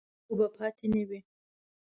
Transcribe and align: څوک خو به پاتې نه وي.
څوک 0.03 0.21
خو 0.27 0.33
به 0.39 0.47
پاتې 0.57 0.85
نه 0.93 1.01
وي. 1.07 1.19